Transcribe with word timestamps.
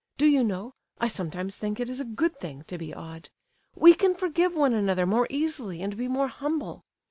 Do 0.17 0.25
you 0.25 0.43
know, 0.43 0.73
I 0.99 1.07
sometimes 1.07 1.57
think 1.57 1.79
it 1.79 1.87
is 1.87 1.99
a 1.99 2.05
good 2.05 2.35
thing 2.39 2.63
to 2.63 2.79
be 2.79 2.91
odd. 2.91 3.29
We 3.75 3.93
can 3.93 4.15
forgive 4.15 4.55
one 4.55 4.73
another 4.73 5.05
more 5.05 5.27
easily, 5.29 5.83
and 5.83 5.95
be 5.95 6.07
more 6.07 6.27
humble. 6.27 6.85